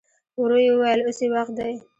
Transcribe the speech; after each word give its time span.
ورو 0.41 0.57
يې 0.65 0.71
وويل: 0.73 0.99
اوس 1.03 1.19
يې 1.23 1.27
وخت 1.33 1.53
دی. 1.57 1.73